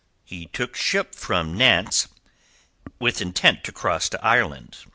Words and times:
He 0.25 0.47
took 0.47 0.75
ship 0.75 1.13
from 1.13 1.55
Nantes 1.55 2.07
with 2.97 3.21
intent 3.21 3.63
to 3.65 3.71
cross 3.71 4.09
to 4.09 4.25
Ireland. 4.25 4.77